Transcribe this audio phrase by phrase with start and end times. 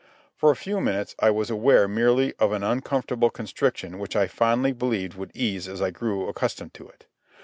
[0.35, 4.71] For a few minutes I was aware merely of an uncomfortable constriction which I fondly
[4.71, 7.05] believed would ease as I grew accustomed to it.